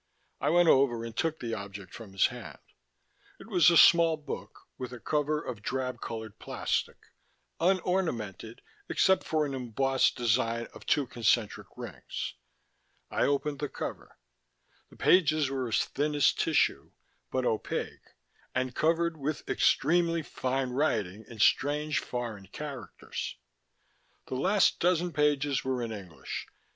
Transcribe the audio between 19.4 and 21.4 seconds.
extremely fine writing in